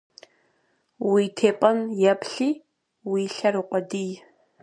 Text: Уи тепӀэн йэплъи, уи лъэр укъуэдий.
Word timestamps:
Уи 1.09 1.23
тепӀэн 1.37 1.77
йэплъи, 2.01 2.49
уи 3.09 3.23
лъэр 3.35 3.55
укъуэдий. 3.61 4.11